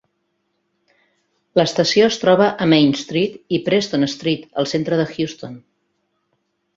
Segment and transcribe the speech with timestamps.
[1.59, 5.61] L'estació es troba a Main Street i Preston Street al centre de Houston.